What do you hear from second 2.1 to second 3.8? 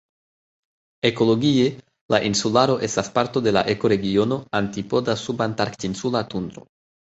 la insularo estas parto de la